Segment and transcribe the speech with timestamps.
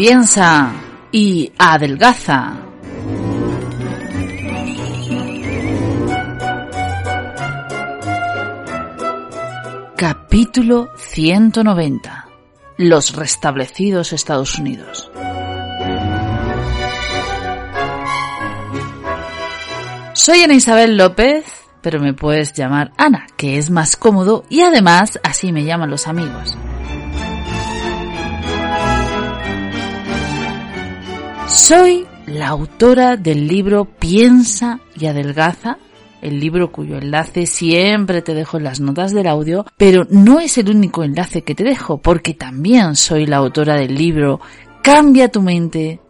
[0.00, 0.72] Piensa
[1.12, 2.56] y adelgaza.
[9.98, 12.28] Capítulo 190.
[12.78, 15.10] Los restablecidos Estados Unidos.
[20.14, 21.44] Soy Ana Isabel López,
[21.82, 26.08] pero me puedes llamar Ana, que es más cómodo y además así me llaman los
[26.08, 26.56] amigos.
[31.50, 35.78] Soy la autora del libro Piensa y adelgaza,
[36.22, 40.58] el libro cuyo enlace siempre te dejo en las notas del audio, pero no es
[40.58, 44.40] el único enlace que te dejo, porque también soy la autora del libro
[44.80, 46.00] Cambia tu mente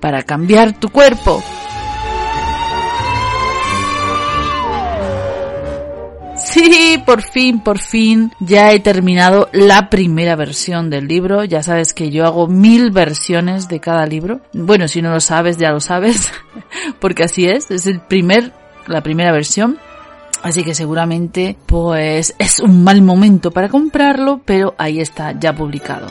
[0.00, 1.42] para cambiar tu cuerpo.
[7.04, 11.44] Por fin, por fin, ya he terminado la primera versión del libro.
[11.44, 14.40] Ya sabes que yo hago mil versiones de cada libro.
[14.52, 16.32] Bueno, si no lo sabes, ya lo sabes,
[17.00, 17.70] porque así es.
[17.70, 18.52] Es el primer,
[18.86, 19.78] la primera versión.
[20.42, 26.06] Así que seguramente, pues, es un mal momento para comprarlo, pero ahí está, ya publicado.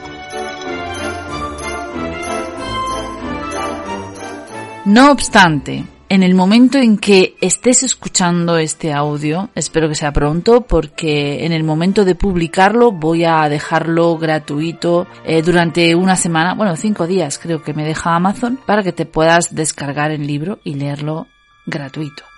[4.86, 10.62] No obstante, en el momento en que estés escuchando este audio, espero que sea pronto,
[10.62, 16.76] porque en el momento de publicarlo voy a dejarlo gratuito eh, durante una semana, bueno,
[16.76, 20.76] cinco días creo que me deja Amazon, para que te puedas descargar el libro y
[20.76, 21.28] leerlo
[21.68, 22.29] gratuito.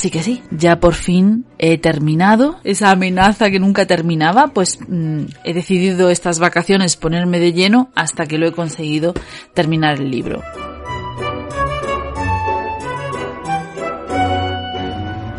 [0.00, 5.24] Así que sí, ya por fin he terminado esa amenaza que nunca terminaba, pues mm,
[5.44, 9.12] he decidido estas vacaciones ponerme de lleno hasta que lo he conseguido
[9.52, 10.40] terminar el libro.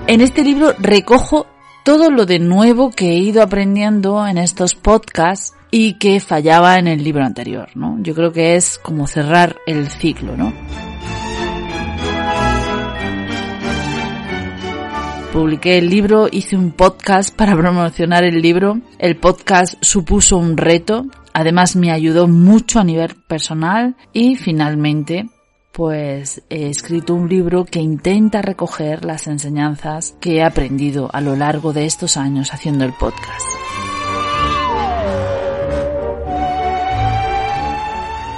[0.06, 1.48] En este libro recojo
[1.84, 6.86] todo lo de nuevo que he ido aprendiendo en estos podcasts y que fallaba en
[6.86, 7.98] el libro anterior, ¿no?
[8.02, 10.54] Yo creo que es como cerrar el ciclo, ¿no?
[15.32, 18.80] Publiqué el libro, hice un podcast para promocionar el libro.
[19.00, 25.30] El podcast supuso un reto, además me ayudó mucho a nivel personal y finalmente
[25.72, 31.38] pues he escrito un libro que intenta recoger las enseñanzas que he aprendido a lo
[31.38, 33.48] largo de estos años haciendo el podcast.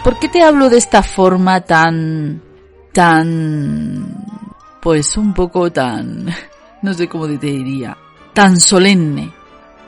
[0.03, 2.43] ¿Por qué te hablo de esta forma tan,
[2.91, 4.25] tan,
[4.79, 6.27] pues un poco tan
[6.83, 7.97] no sé cómo te diría,
[8.33, 9.31] tan solemne.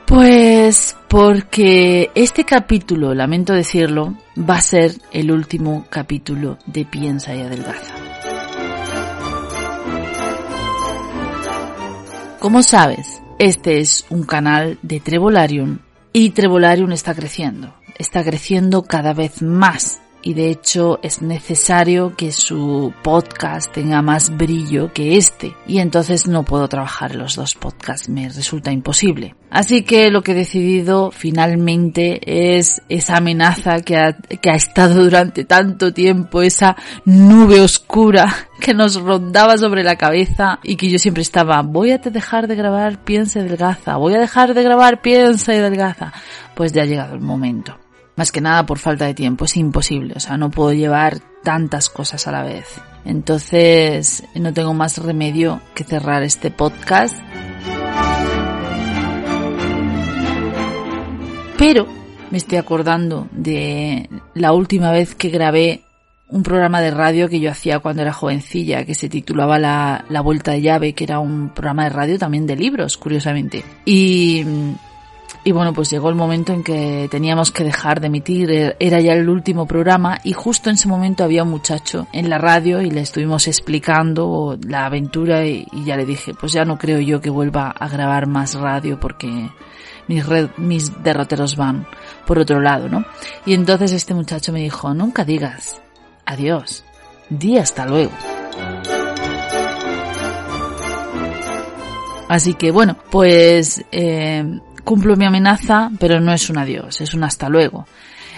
[0.06, 7.42] Pues porque este capítulo, lamento decirlo, va a ser el último capítulo de Piensa y
[7.42, 7.94] Adelgaza.
[12.38, 15.78] Como sabes, este es un canal de Trevolarium
[16.12, 17.74] y Trevolarium está creciendo.
[17.98, 24.36] Está creciendo cada vez más y de hecho es necesario que su podcast tenga más
[24.36, 29.36] brillo que este y entonces no puedo trabajar los dos podcasts, me resulta imposible.
[29.50, 35.04] Así que lo que he decidido finalmente es esa amenaza que ha, que ha estado
[35.04, 40.98] durante tanto tiempo, esa nube oscura que nos rondaba sobre la cabeza y que yo
[40.98, 45.00] siempre estaba, voy a dejar de grabar, piensa y delgaza, voy a dejar de grabar,
[45.02, 46.12] piensa y delgaza.
[46.56, 47.85] Pues ya ha llegado el momento.
[48.16, 51.90] Más que nada por falta de tiempo, es imposible, o sea, no puedo llevar tantas
[51.90, 52.80] cosas a la vez.
[53.04, 57.14] Entonces, no tengo más remedio que cerrar este podcast.
[61.58, 61.86] Pero
[62.30, 65.82] me estoy acordando de la última vez que grabé
[66.28, 70.22] un programa de radio que yo hacía cuando era jovencilla, que se titulaba La, la
[70.22, 73.62] Vuelta de Llave, que era un programa de radio también de libros, curiosamente.
[73.84, 74.42] Y
[75.46, 79.00] y bueno, pues llegó el momento en que teníamos que dejar de emitir, e-, era
[79.00, 82.82] ya el último programa y justo en ese momento había un muchacho en la radio
[82.82, 87.20] y le estuvimos explicando la aventura y, ya le dije, pues ya no creo yo
[87.20, 89.48] que vuelva a grabar más radio porque
[90.08, 90.24] mis,
[90.56, 91.86] mis derroteros van
[92.26, 93.04] por otro lado, ¿no?
[93.44, 95.80] Y entonces este muchacho me dijo, nunca digas
[96.24, 96.84] adiós,
[97.30, 98.10] di hasta luego.
[102.28, 104.44] Así que bueno, pues eh,
[104.86, 107.86] cumplo mi amenaza, pero no es un adiós, es un hasta luego.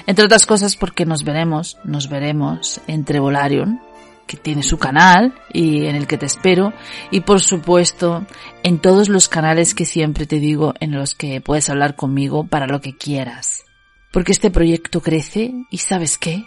[0.06, 3.78] Entre otras cosas porque nos veremos, nos veremos en Trevolarium,
[4.26, 6.72] que tiene su canal y en el que te espero
[7.10, 8.26] y por supuesto
[8.62, 12.66] en todos los canales que siempre te digo en los que puedes hablar conmigo para
[12.66, 13.64] lo que quieras.
[14.10, 16.44] Porque este proyecto crece y sabes qué?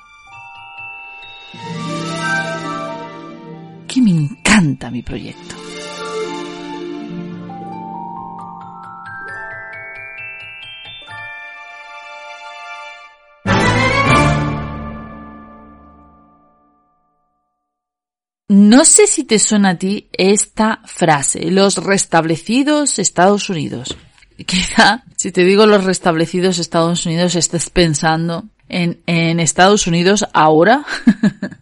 [3.87, 5.60] Que me encanta mi proyecto.
[18.51, 23.95] No sé si te suena a ti esta frase, los restablecidos Estados Unidos.
[24.45, 30.83] Quizá, si te digo los restablecidos Estados Unidos, estés pensando en, en Estados Unidos ahora,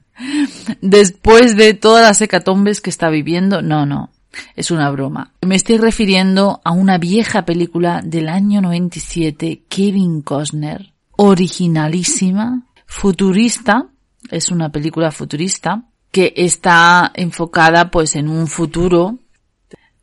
[0.82, 3.62] después de todas las hecatombes que está viviendo.
[3.62, 4.10] No, no,
[4.56, 5.34] es una broma.
[5.46, 13.90] Me estoy refiriendo a una vieja película del año 97, Kevin Costner, originalísima, futurista,
[14.32, 19.20] es una película futurista, que está enfocada pues en un futuro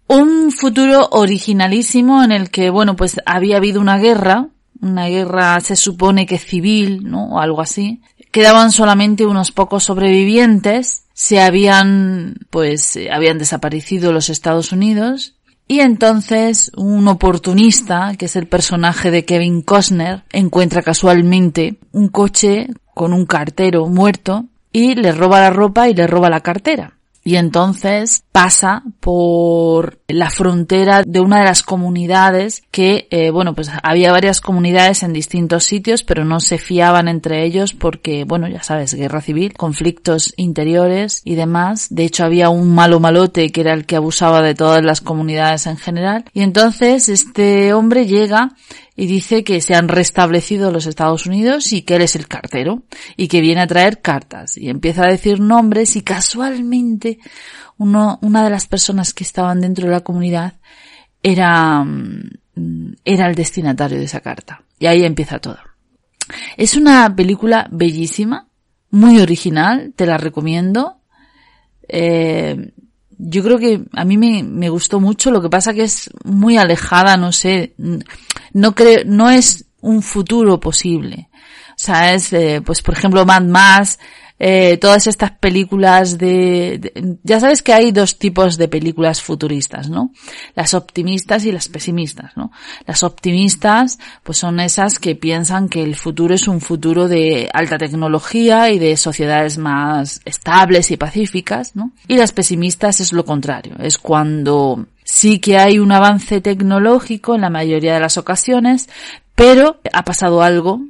[0.08, 4.48] un futuro originalísimo en el que, bueno, pues había habido una guerra,
[4.80, 7.30] una guerra se supone que civil, ¿no?
[7.30, 8.00] O algo así.
[8.30, 15.34] Quedaban solamente unos pocos sobrevivientes, se habían, pues, habían desaparecido los Estados Unidos,
[15.68, 22.68] y entonces un oportunista, que es el personaje de Kevin Costner, encuentra casualmente un coche
[22.94, 24.44] con un cartero muerto
[24.76, 26.98] y le roba la ropa y le roba la cartera.
[27.24, 33.70] Y entonces pasa por la frontera de una de las comunidades que, eh, bueno, pues
[33.82, 38.62] había varias comunidades en distintos sitios, pero no se fiaban entre ellos porque, bueno, ya
[38.62, 41.86] sabes, guerra civil, conflictos interiores y demás.
[41.88, 45.66] De hecho, había un malo malote que era el que abusaba de todas las comunidades
[45.66, 46.26] en general.
[46.34, 48.50] Y entonces este hombre llega
[48.96, 52.82] y dice que se han restablecido los Estados Unidos y que él es el cartero
[53.16, 57.18] y que viene a traer cartas y empieza a decir nombres y casualmente
[57.78, 60.54] uno, una de las personas que estaban dentro de la comunidad
[61.22, 64.62] era, mm, era el destinatario de esa carta.
[64.78, 65.58] Y ahí empieza todo.
[66.56, 68.48] Es una película bellísima,
[68.90, 71.00] muy original, te la recomiendo.
[71.88, 72.72] Eh,
[73.18, 76.56] yo creo que a mí me, me, gustó mucho, lo que pasa que es muy
[76.58, 77.74] alejada, no sé,
[78.52, 81.28] no creo, no es un futuro posible.
[81.70, 83.98] O sea, es, eh, pues por ejemplo, Mad Max,
[84.38, 86.92] eh, todas estas películas de,
[87.22, 90.12] ya sabes que hay dos tipos de películas futuristas, ¿no?
[90.54, 92.52] Las optimistas y las pesimistas, ¿no?
[92.86, 97.78] Las optimistas, pues son esas que piensan que el futuro es un futuro de alta
[97.78, 101.92] tecnología y de sociedades más estables y pacíficas, ¿no?
[102.06, 107.40] Y las pesimistas es lo contrario, es cuando sí que hay un avance tecnológico en
[107.40, 108.88] la mayoría de las ocasiones,
[109.34, 110.82] pero ha pasado algo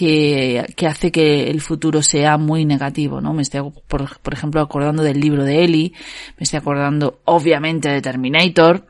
[0.00, 3.34] que, que, hace que el futuro sea muy negativo, ¿no?
[3.34, 5.92] Me estoy, por, ejemplo, acordando del libro de Ellie,
[6.38, 8.86] me estoy acordando, obviamente, de Terminator,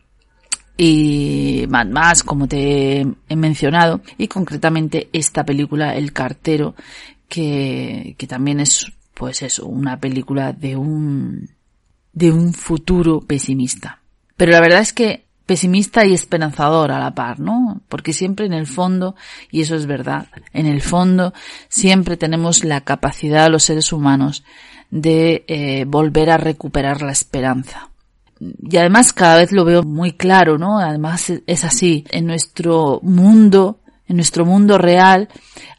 [0.76, 6.76] y Mad Max, como te he mencionado, y concretamente esta película, El cartero,
[7.28, 11.50] que, que también es, pues eso, una película de un,
[12.12, 14.00] de un futuro pesimista.
[14.36, 17.80] Pero la verdad es que pesimista y esperanzador a la par, ¿no?
[17.88, 19.16] Porque siempre en el fondo,
[19.50, 21.34] y eso es verdad, en el fondo
[21.68, 24.44] siempre tenemos la capacidad los seres humanos
[24.92, 27.90] de eh, volver a recuperar la esperanza.
[28.38, 30.78] Y además cada vez lo veo muy claro, ¿no?
[30.78, 32.04] Además es así.
[32.12, 35.28] En nuestro mundo, en nuestro mundo real,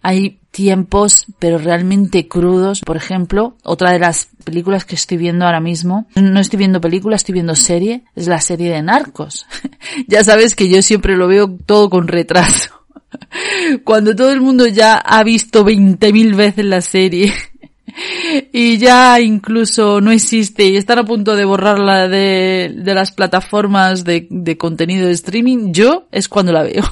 [0.01, 2.81] hay tiempos, pero realmente crudos.
[2.81, 7.15] Por ejemplo, otra de las películas que estoy viendo ahora mismo, no estoy viendo película,
[7.15, 9.47] estoy viendo serie, es la serie de Narcos.
[10.07, 12.69] ya sabes que yo siempre lo veo todo con retraso.
[13.83, 17.33] Cuando todo el mundo ya ha visto 20.000 veces la serie
[18.53, 24.03] y ya incluso no existe y están a punto de borrarla de, de las plataformas
[24.03, 26.83] de, de contenido de streaming, yo es cuando la veo.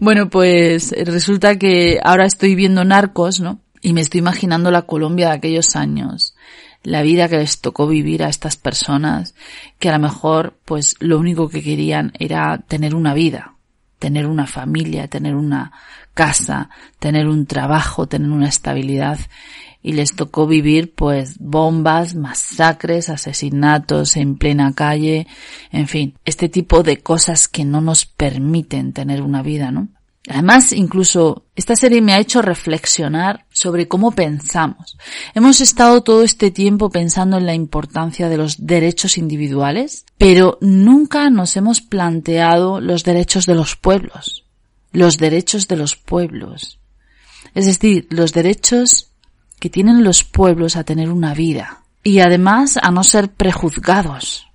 [0.00, 3.60] Bueno, pues resulta que ahora estoy viendo Narcos, ¿no?
[3.80, 6.34] Y me estoy imaginando la Colombia de aquellos años,
[6.82, 9.34] la vida que les tocó vivir a estas personas,
[9.78, 13.54] que a lo mejor, pues lo único que querían era tener una vida,
[13.98, 15.72] tener una familia, tener una
[16.14, 19.18] casa, tener un trabajo, tener una estabilidad
[19.86, 25.28] y les tocó vivir pues bombas, masacres, asesinatos en plena calle,
[25.70, 29.86] en fin, este tipo de cosas que no nos permiten tener una vida, ¿no?
[30.28, 34.98] Además, incluso esta serie me ha hecho reflexionar sobre cómo pensamos.
[35.36, 41.30] Hemos estado todo este tiempo pensando en la importancia de los derechos individuales, pero nunca
[41.30, 44.44] nos hemos planteado los derechos de los pueblos.
[44.90, 46.80] Los derechos de los pueblos.
[47.54, 49.05] Es decir, los derechos
[49.58, 51.82] que tienen los pueblos a tener una vida.
[52.02, 54.46] Y además a no ser prejuzgados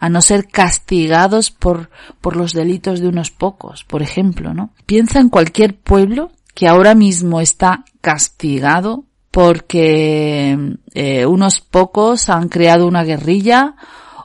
[0.00, 1.90] a no ser castigados por,
[2.22, 4.70] por los delitos de unos pocos, por ejemplo, ¿no?
[4.86, 12.86] Piensa en cualquier pueblo que ahora mismo está castigado porque eh, unos pocos han creado
[12.86, 13.76] una guerrilla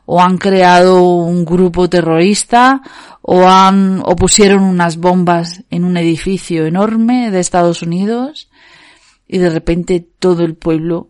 [0.06, 2.82] o han creado un grupo terrorista
[3.22, 8.50] o han o pusieron unas bombas en un edificio enorme de Estados Unidos
[9.27, 11.10] y de repente todo el pueblo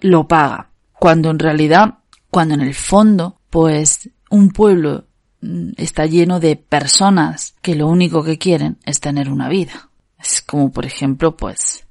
[0.00, 1.98] lo paga cuando en realidad
[2.30, 5.04] cuando en el fondo pues un pueblo
[5.40, 9.90] mm, está lleno de personas que lo único que quieren es tener una vida.
[10.18, 11.86] Es como, por ejemplo, pues,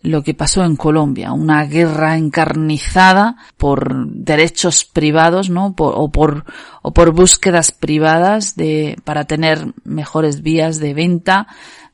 [0.00, 5.74] lo que pasó en Colombia, una guerra encarnizada por derechos privados, ¿no?
[5.76, 6.44] o por,
[6.82, 11.46] o por búsquedas privadas de, para tener mejores vías de venta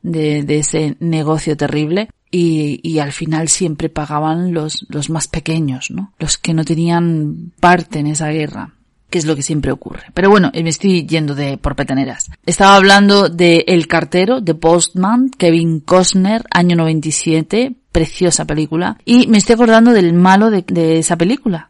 [0.02, 2.10] de, de ese negocio terrible.
[2.34, 6.12] Y, al final siempre pagaban los, los más pequeños, ¿no?
[6.18, 8.72] Los que no tenían parte en esa guerra
[9.10, 10.04] que es lo que siempre ocurre.
[10.14, 12.30] Pero bueno, me estoy yendo de por peteneras.
[12.46, 18.96] Estaba hablando de El cartero, de Postman, Kevin Costner, año 97, preciosa película.
[19.04, 21.68] Y me estoy acordando del malo de esa película.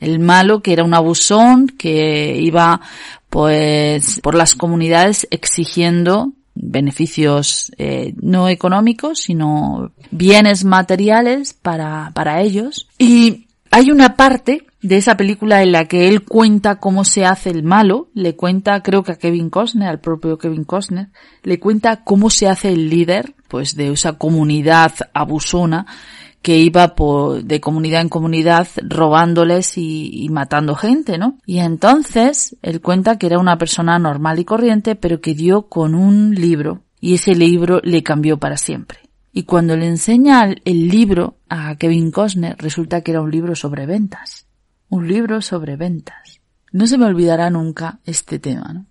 [0.00, 2.80] El malo que era un abusón que iba
[3.28, 12.88] pues por las comunidades exigiendo beneficios eh, no económicos sino bienes materiales para, para ellos.
[12.98, 17.50] Y hay una parte de esa película en la que él cuenta cómo se hace
[17.50, 21.08] el malo, le cuenta, creo que a Kevin Costner, al propio Kevin Costner,
[21.42, 25.86] le cuenta cómo se hace el líder, pues de esa comunidad abusona
[26.42, 31.38] que iba por, de comunidad en comunidad robándoles y, matando gente, ¿no?
[31.46, 35.94] Y entonces él cuenta que era una persona normal y corriente, pero que dio con
[35.94, 38.98] un libro y ese libro le cambió para siempre.
[39.32, 43.86] Y cuando le enseña el libro a Kevin Costner, resulta que era un libro sobre
[43.86, 44.48] ventas
[44.88, 46.40] un libro sobre ventas.
[46.72, 48.86] No se me olvidará nunca este tema, ¿no?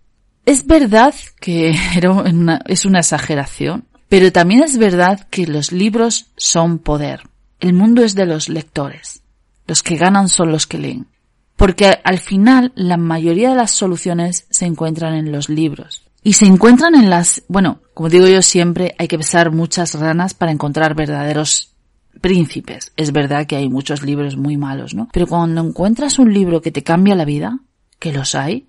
[0.45, 1.71] Es verdad que
[2.65, 7.23] es una exageración, pero también es verdad que los libros son poder.
[7.59, 9.21] El mundo es de los lectores.
[9.65, 11.07] Los que ganan son los que leen.
[11.55, 16.03] Porque al final la mayoría de las soluciones se encuentran en los libros.
[16.23, 20.33] Y se encuentran en las, bueno, como digo yo siempre, hay que besar muchas ranas
[20.33, 21.73] para encontrar verdaderos
[22.19, 22.91] príncipes.
[22.95, 25.07] Es verdad que hay muchos libros muy malos, ¿no?
[25.13, 27.59] Pero cuando encuentras un libro que te cambia la vida,
[27.99, 28.67] que los hay,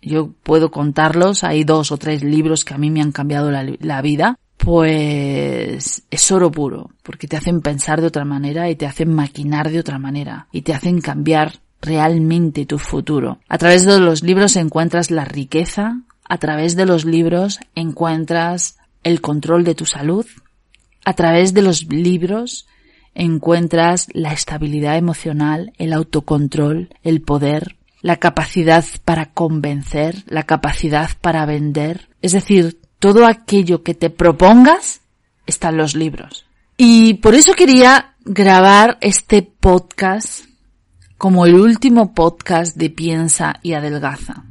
[0.00, 4.02] yo puedo contarlos, hay dos o tres libros que a mí me han cambiado la,
[4.02, 9.12] vida, pues es oro puro, porque te hacen pensar de otra manera y te hacen
[9.12, 13.40] maquinar de otra manera y te hacen cambiar realmente tu futuro.
[13.48, 19.20] A través de los libros encuentras la riqueza, a través de los libros encuentras el
[19.20, 20.26] control de tu salud,
[21.04, 22.66] a través de los libros
[23.14, 31.44] encuentras la estabilidad emocional, el autocontrol, el poder, la capacidad para convencer, la capacidad para
[31.44, 32.08] vender.
[32.22, 35.00] Es decir, todo aquello que te propongas
[35.46, 36.46] está en los libros.
[36.76, 40.46] Y por eso quería grabar este podcast
[41.18, 44.44] como el último podcast de Piensa y Adelgaza.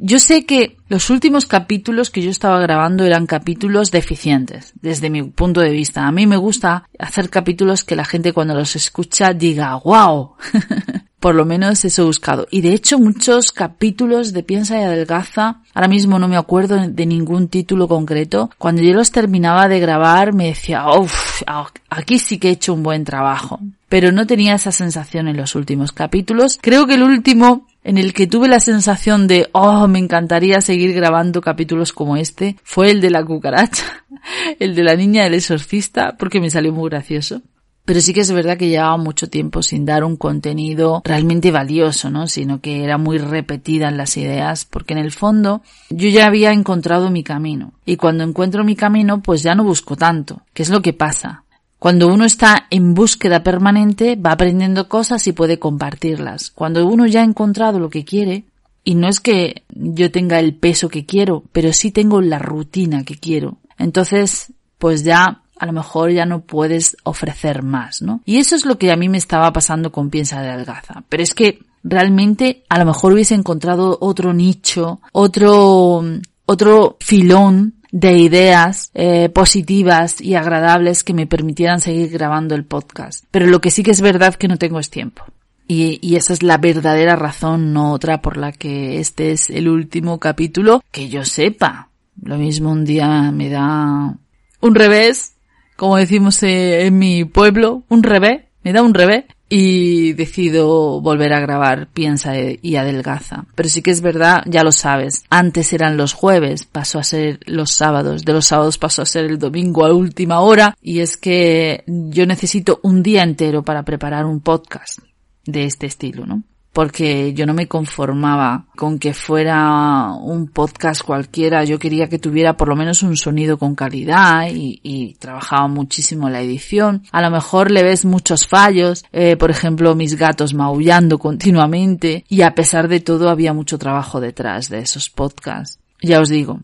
[0.00, 5.24] Yo sé que los últimos capítulos que yo estaba grabando eran capítulos deficientes, desde mi
[5.24, 6.06] punto de vista.
[6.06, 10.34] A mí me gusta hacer capítulos que la gente cuando los escucha diga, wow.
[11.20, 12.46] Por lo menos eso he buscado.
[12.50, 17.06] Y de hecho muchos capítulos de Piensa y Adelgaza, ahora mismo no me acuerdo de
[17.06, 21.42] ningún título concreto, cuando yo los terminaba de grabar me decía, uff,
[21.90, 23.60] aquí sí que he hecho un buen trabajo.
[23.88, 26.58] Pero no tenía esa sensación en los últimos capítulos.
[26.60, 30.92] Creo que el último en el que tuve la sensación de, oh, me encantaría seguir
[30.92, 34.04] grabando capítulos como este, fue el de la cucaracha,
[34.58, 37.40] el de la niña del exorcista, porque me salió muy gracioso.
[37.88, 42.10] Pero sí que es verdad que llevaba mucho tiempo sin dar un contenido realmente valioso,
[42.10, 42.26] ¿no?
[42.26, 46.52] Sino que era muy repetida en las ideas, porque en el fondo yo ya había
[46.52, 47.72] encontrado mi camino.
[47.86, 50.42] Y cuando encuentro mi camino, pues ya no busco tanto.
[50.52, 51.44] ¿Qué es lo que pasa?
[51.78, 56.50] Cuando uno está en búsqueda permanente, va aprendiendo cosas y puede compartirlas.
[56.50, 58.44] Cuando uno ya ha encontrado lo que quiere,
[58.84, 63.04] y no es que yo tenga el peso que quiero, pero sí tengo la rutina
[63.04, 63.56] que quiero.
[63.78, 68.20] Entonces, pues ya a lo mejor ya no puedes ofrecer más, ¿no?
[68.24, 71.02] Y eso es lo que a mí me estaba pasando con Piensa de Algaza.
[71.08, 76.04] Pero es que realmente a lo mejor hubiese encontrado otro nicho, otro,
[76.46, 83.24] otro filón de ideas eh, positivas y agradables que me permitieran seguir grabando el podcast.
[83.30, 85.24] Pero lo que sí que es verdad que no tengo es tiempo.
[85.66, 89.68] Y, y, esa es la verdadera razón, no otra por la que este es el
[89.68, 91.90] último capítulo que yo sepa.
[92.22, 94.16] Lo mismo un día me da
[94.60, 95.34] un revés,
[95.78, 101.32] como decimos eh, en mi pueblo, un revés, me da un revés y decido volver
[101.32, 103.46] a grabar Piensa y adelgaza.
[103.54, 107.38] Pero sí que es verdad, ya lo sabes, antes eran los jueves, pasó a ser
[107.46, 111.16] los sábados, de los sábados pasó a ser el domingo a última hora y es
[111.16, 114.98] que yo necesito un día entero para preparar un podcast
[115.46, 116.42] de este estilo, ¿no?
[116.78, 122.56] Porque yo no me conformaba con que fuera un podcast cualquiera, yo quería que tuviera
[122.56, 127.02] por lo menos un sonido con calidad y, trabajaba muchísimo la edición.
[127.10, 132.42] A lo mejor le ves muchos fallos, eh, por ejemplo mis gatos maullando continuamente y
[132.42, 135.80] a pesar de todo había mucho trabajo detrás de esos podcasts.
[136.00, 136.60] Ya os digo,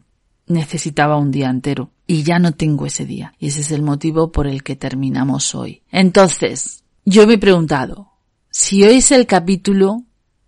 [0.47, 4.31] necesitaba un día entero y ya no tengo ese día y ese es el motivo
[4.31, 5.83] por el que terminamos hoy.
[5.91, 8.14] Entonces, yo me he preguntado,
[8.57, 10.05] si hoy es el capítulo,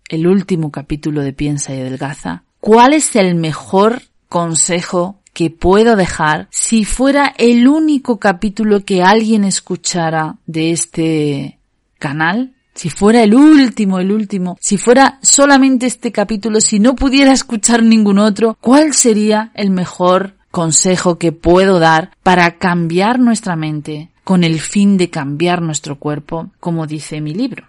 [0.07, 6.47] el último capítulo de Piensa y Adelgaza, ¿cuál es el mejor consejo que puedo dejar
[6.49, 11.59] si fuera el único capítulo que alguien escuchara de este
[11.99, 12.53] canal?
[12.75, 17.83] Si fuera el último, el último, si fuera solamente este capítulo, si no pudiera escuchar
[17.83, 24.45] ningún otro, ¿cuál sería el mejor consejo que puedo dar para cambiar nuestra mente con
[24.45, 27.65] el fin de cambiar nuestro cuerpo, como dice mi libro?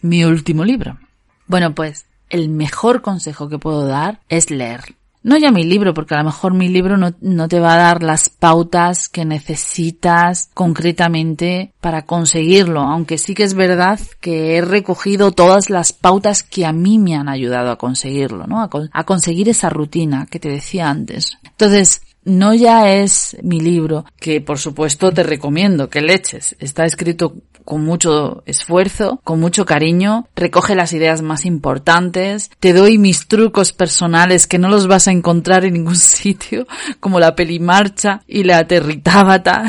[0.00, 0.98] Mi último libro.
[1.46, 4.96] Bueno, pues el mejor consejo que puedo dar es leer.
[5.22, 7.78] No ya mi libro, porque a lo mejor mi libro no, no, te va a
[7.78, 14.60] dar las pautas que necesitas concretamente para conseguirlo, aunque sí que es verdad que he
[14.60, 18.62] recogido todas las pautas que a mí me han ayudado a conseguirlo, ¿no?
[18.62, 21.36] A, a conseguir esa rutina que te decía antes.
[21.42, 26.54] Entonces, no ya es mi libro, que por supuesto te recomiendo que le eches.
[26.60, 27.34] Está escrito
[27.66, 33.72] con mucho esfuerzo, con mucho cariño, recoge las ideas más importantes, te doy mis trucos
[33.72, 36.66] personales que no los vas a encontrar en ningún sitio,
[37.00, 39.64] como la pelimarcha y la territábata.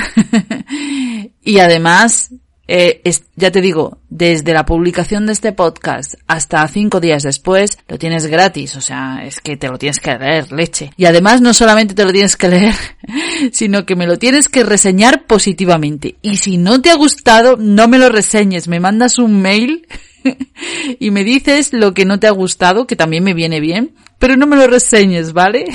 [1.42, 2.32] y además
[2.68, 3.02] eh,
[3.36, 8.26] ya te digo, desde la publicación de este podcast hasta cinco días después, lo tienes
[8.26, 10.92] gratis, o sea, es que te lo tienes que leer, leche.
[10.98, 12.76] Y además no solamente te lo tienes que leer,
[13.54, 16.18] sino que me lo tienes que reseñar positivamente.
[16.22, 19.88] Y si no te ha gustado, no me lo reseñes, me mandas un mail
[21.00, 24.36] y me dices lo que no te ha gustado, que también me viene bien, pero
[24.36, 25.66] no me lo reseñes, ¿vale?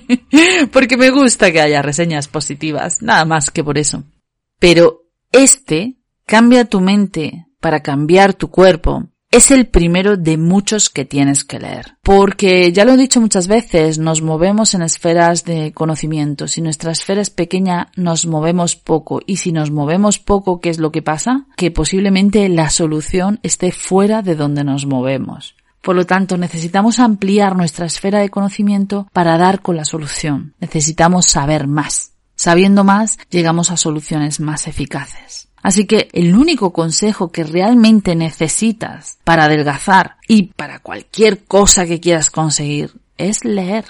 [0.72, 4.04] Porque me gusta que haya reseñas positivas, nada más que por eso.
[4.60, 5.97] Pero este
[6.28, 11.58] Cambia tu mente para cambiar tu cuerpo es el primero de muchos que tienes que
[11.58, 11.96] leer.
[12.02, 16.46] Porque, ya lo he dicho muchas veces, nos movemos en esferas de conocimiento.
[16.46, 19.22] Si nuestra esfera es pequeña, nos movemos poco.
[19.24, 21.46] Y si nos movemos poco, ¿qué es lo que pasa?
[21.56, 25.56] Que posiblemente la solución esté fuera de donde nos movemos.
[25.80, 30.54] Por lo tanto, necesitamos ampliar nuestra esfera de conocimiento para dar con la solución.
[30.60, 32.12] Necesitamos saber más.
[32.34, 35.47] Sabiendo más, llegamos a soluciones más eficaces.
[35.62, 42.00] Así que el único consejo que realmente necesitas para adelgazar y para cualquier cosa que
[42.00, 43.84] quieras conseguir es leer.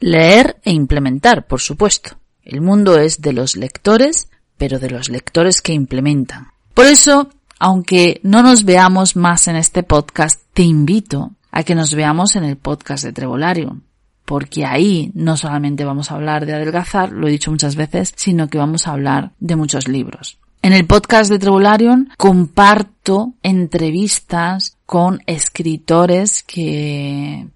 [0.00, 2.16] Leer e implementar, por supuesto.
[2.42, 6.48] El mundo es de los lectores, pero de los lectores que implementan.
[6.74, 11.94] Por eso, aunque no nos veamos más en este podcast, te invito a que nos
[11.94, 13.82] veamos en el podcast de Trevolarium.
[14.24, 18.48] Porque ahí no solamente vamos a hablar de adelgazar, lo he dicho muchas veces, sino
[18.48, 20.38] que vamos a hablar de muchos libros.
[20.64, 27.48] En el podcast de Trebularium comparto entrevistas con escritores que,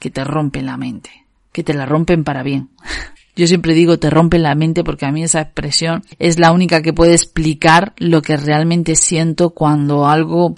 [0.00, 1.10] que te rompen la mente,
[1.52, 2.70] que te la rompen para bien.
[3.36, 6.80] Yo siempre digo te rompen la mente porque a mí esa expresión es la única
[6.80, 10.54] que puede explicar lo que realmente siento cuando algo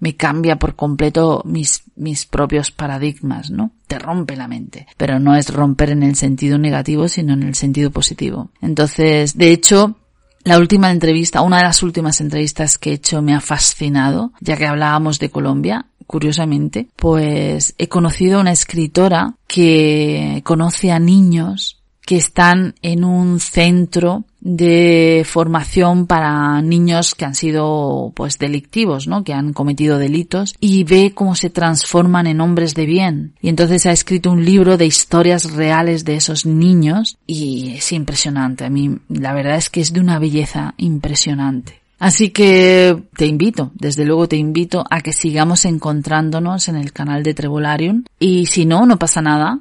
[0.00, 3.70] me cambia por completo mis, mis propios paradigmas, ¿no?
[3.86, 4.86] Te rompe la mente.
[4.96, 8.50] Pero no es romper en el sentido negativo, sino en el sentido positivo.
[8.60, 9.96] Entonces, de hecho,
[10.44, 14.56] la última entrevista, una de las últimas entrevistas que he hecho me ha fascinado, ya
[14.56, 21.80] que hablábamos de Colombia, curiosamente, pues he conocido a una escritora que conoce a niños
[22.06, 29.24] que están en un centro de formación para niños que han sido pues delictivos, ¿no?
[29.24, 33.34] Que han cometido delitos y ve cómo se transforman en hombres de bien.
[33.40, 38.66] Y entonces ha escrito un libro de historias reales de esos niños y es impresionante.
[38.66, 41.80] A mí la verdad es que es de una belleza impresionante.
[41.98, 47.22] Así que te invito, desde luego te invito a que sigamos encontrándonos en el canal
[47.22, 49.60] de Trevolarium y si no, no pasa nada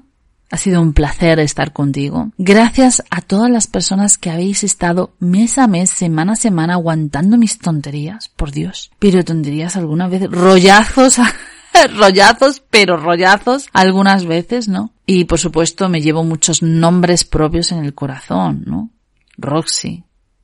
[0.54, 2.30] Ha sido un placer estar contigo.
[2.38, 7.40] Gracias a todas las personas que habéis estado mes a mes, semana a semana, aguantando
[7.40, 8.30] mis tonterías.
[8.30, 8.92] Por Dios.
[9.00, 10.30] Pero tonterías alguna vez.
[10.30, 11.18] Rollazos.
[11.98, 14.94] rollazos, pero rollazos algunas veces, ¿no?
[15.08, 18.92] Y por supuesto me llevo muchos nombres propios en el corazón, ¿no?
[19.38, 20.04] Roxy,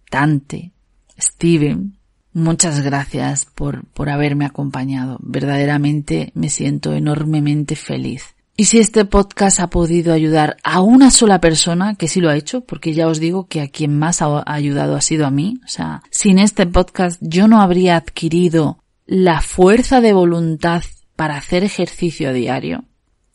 [0.09, 0.73] Dante,
[1.19, 1.99] Steven,
[2.33, 5.17] Muchas gracias por, por haberme acompañado.
[5.21, 8.35] Verdaderamente me siento enormemente feliz.
[8.59, 12.35] Y si este podcast ha podido ayudar a una sola persona, que sí lo ha
[12.35, 15.61] hecho, porque ya os digo que a quien más ha ayudado ha sido a mí,
[15.63, 20.83] o sea, sin este podcast yo no habría adquirido la fuerza de voluntad
[21.15, 22.83] para hacer ejercicio diario,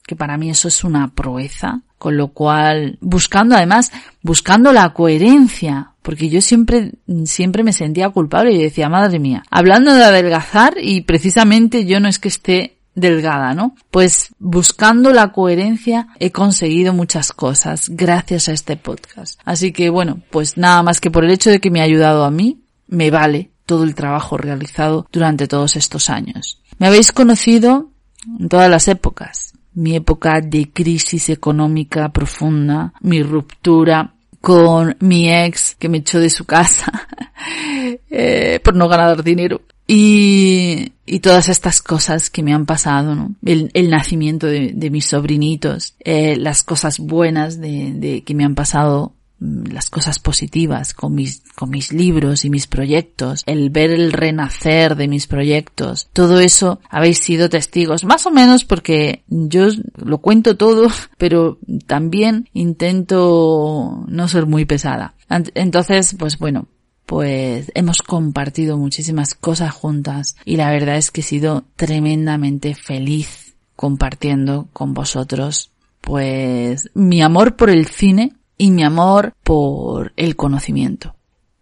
[0.07, 5.93] que para mí eso es una proeza, con lo cual, buscando además, buscando la coherencia,
[6.03, 6.93] porque yo siempre,
[7.25, 12.09] siempre me sentía culpable y decía, madre mía, hablando de adelgazar y precisamente yo no
[12.09, 13.75] es que esté delgada, ¿no?
[13.91, 19.41] Pues buscando la coherencia he conseguido muchas cosas gracias a este podcast.
[19.45, 22.25] Así que bueno, pues nada más que por el hecho de que me ha ayudado
[22.25, 26.61] a mí, me vale todo el trabajo realizado durante todos estos años.
[26.79, 27.91] Me habéis conocido
[28.39, 29.53] en todas las épocas.
[29.73, 36.29] Mi época de crisis económica profunda, mi ruptura con mi ex que me echó de
[36.29, 37.09] su casa
[38.11, 43.35] eh, por no ganar dinero y, todas estas cosas que me han pasado, ¿no?
[43.45, 49.15] El, nacimiento de, mis sobrinitos, eh, las cosas buenas de, de, que me han pasado,
[49.41, 54.13] mm, las cosas positivas con mis, con mis libros y mis proyectos, el ver el
[54.13, 60.19] renacer de mis proyectos, todo eso habéis sido testigos, más o menos porque yo lo
[60.19, 65.15] cuento todo, pero también intento no ser muy pesada.
[65.55, 66.69] Entonces, pues bueno,
[67.07, 73.55] pues hemos compartido muchísimas cosas juntas y la verdad es que he sido tremendamente feliz
[73.77, 81.15] compartiendo con vosotros pues mi amor por el cine y mi amor por el conocimiento.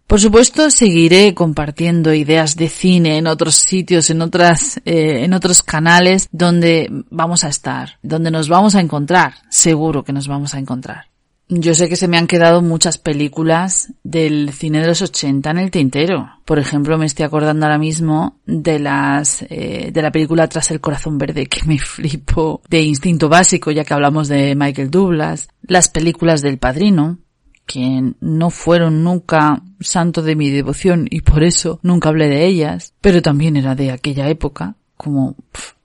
[0.07, 5.63] Por supuesto, seguiré compartiendo ideas de cine en otros sitios, en otras, eh, en otros
[5.63, 9.35] canales donde vamos a estar, donde nos vamos a encontrar.
[9.49, 11.12] Seguro que nos vamos a encontrar.
[11.49, 15.57] Yo sé que se me han quedado muchas películas del cine de los 80 en
[15.57, 16.29] el tintero.
[16.45, 20.79] Por ejemplo, me estoy acordando ahora mismo de las eh, de la película Tras el
[20.79, 25.89] corazón verde que me flipo, de Instinto básico, ya que hablamos de Michael Douglas, las
[25.89, 27.19] películas del Padrino,
[27.65, 32.93] que no fueron nunca santo de mi devoción y por eso nunca hablé de ellas,
[33.01, 35.35] pero también era de aquella época, como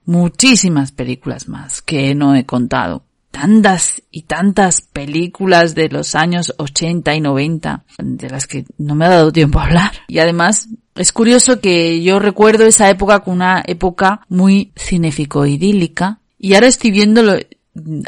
[0.04, 3.04] muchísimas películas más que no he contado
[3.40, 9.04] tantas y tantas películas de los años 80 y 90 de las que no me
[9.04, 9.92] ha dado tiempo a hablar.
[10.08, 16.54] Y además es curioso que yo recuerdo esa época como una época muy cinéfico-idílica y
[16.54, 17.36] ahora estoy viéndolo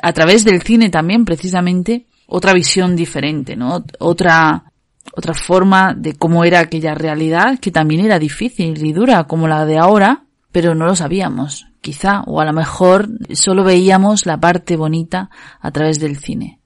[0.03, 3.85] a través del cine también precisamente otra visión diferente, ¿no?
[4.01, 4.64] Otra
[5.12, 9.64] otra forma de cómo era aquella realidad que también era difícil y dura como la
[9.64, 14.77] de ahora, pero no lo sabíamos quizá, o a lo mejor solo veíamos la parte
[14.77, 16.61] bonita a través del cine.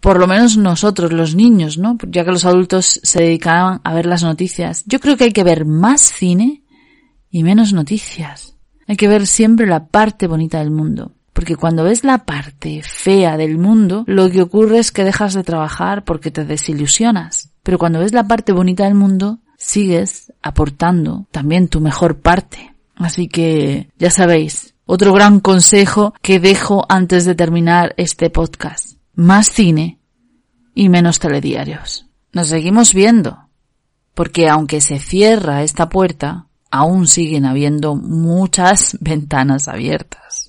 [0.00, 1.98] Por lo menos nosotros, los niños, ¿no?
[2.08, 4.84] Ya que los adultos se dedicaban a ver las noticias.
[4.86, 6.62] Yo creo que hay que ver más cine
[7.30, 8.56] y menos noticias.
[8.88, 11.12] Hay que ver siempre la parte bonita del mundo.
[11.32, 15.44] Porque cuando ves la parte fea del mundo, lo que ocurre es que dejas de
[15.44, 17.50] trabajar porque te desilusionas.
[17.62, 22.75] Pero cuando ves la parte bonita del mundo, sigues aportando también tu mejor parte.
[22.96, 28.98] Así que ya sabéis, otro gran consejo que dejo antes de terminar este podcast.
[29.14, 29.98] Más cine
[30.74, 32.06] y menos telediarios.
[32.32, 33.48] Nos seguimos viendo,
[34.14, 40.48] porque aunque se cierra esta puerta, aún siguen habiendo muchas ventanas abiertas.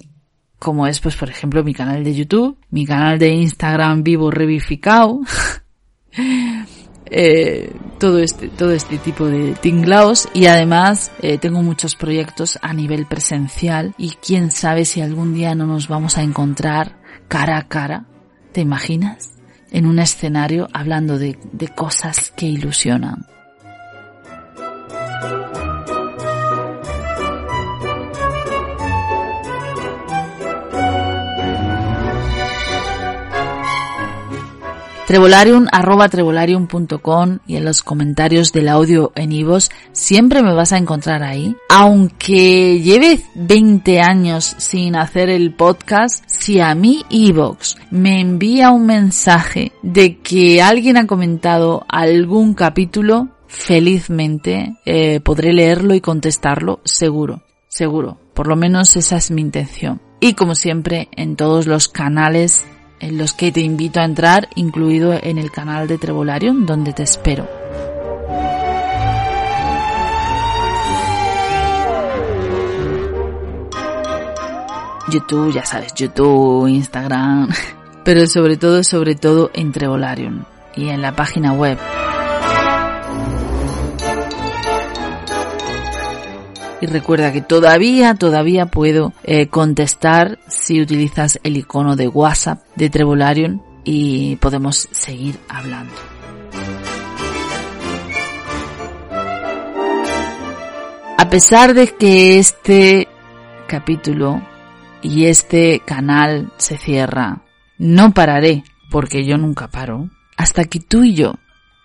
[0.60, 5.21] Como es, pues, por ejemplo, mi canal de YouTube, mi canal de Instagram vivo revificado,
[7.05, 12.73] eh, todo este todo este tipo de tinglaos y además eh, tengo muchos proyectos a
[12.73, 17.67] nivel presencial y quién sabe si algún día no nos vamos a encontrar cara a
[17.67, 18.05] cara
[18.51, 19.31] ¿te imaginas?
[19.71, 23.25] en un escenario hablando de, de cosas que ilusionan
[35.07, 35.67] Trevolarium
[37.47, 41.55] y en los comentarios del audio en Ivos siempre me vas a encontrar ahí.
[41.69, 48.85] Aunque lleve 20 años sin hacer el podcast, si a mí Evox me envía un
[48.85, 57.43] mensaje de que alguien ha comentado algún capítulo, felizmente eh, podré leerlo y contestarlo seguro,
[57.69, 58.19] seguro.
[58.33, 60.01] Por lo menos esa es mi intención.
[60.19, 62.65] Y como siempre, en todos los canales
[62.99, 67.03] en los que te invito a entrar, incluido en el canal de Trevolarium, donde te
[67.03, 67.47] espero.
[75.10, 77.49] YouTube, ya sabes, YouTube, Instagram,
[78.03, 80.43] pero sobre todo, sobre todo en Trevolarium
[80.75, 81.77] y en la página web.
[86.79, 92.89] Y recuerda que todavía, todavía puedo eh, contestar si utilizas el icono de WhatsApp de
[92.89, 95.93] Trevolarium y podemos seguir hablando.
[101.17, 103.07] A pesar de que este
[103.67, 104.41] capítulo
[105.01, 107.41] y este canal se cierra,
[107.77, 111.33] no pararé, porque yo nunca paro, hasta que tú y yo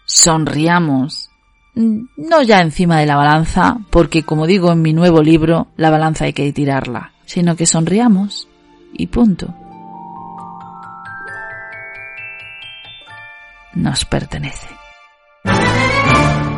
[0.05, 1.32] sonriamos,
[1.75, 6.27] no ya encima de la balanza, porque como digo en mi nuevo libro, la balanza
[6.27, 8.49] hay que tirarla, sino que sonriamos
[8.93, 9.55] y punto.
[13.75, 14.69] Nos pertenece.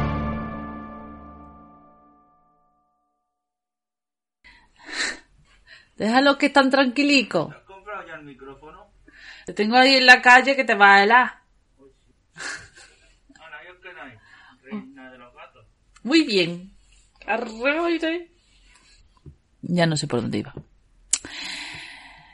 [5.96, 7.52] Déjalo que están tranquilico.
[7.54, 8.90] ¿Has comprado ya el micrófono?
[9.46, 11.42] Te tengo ahí en la calle que te va a helar.
[13.40, 14.18] Ana, ¿y qué hay?
[14.62, 15.66] Reina de los gatos.
[16.04, 16.70] Muy bien.
[17.26, 18.28] Arre,
[19.62, 20.54] Ya no sé por dónde iba.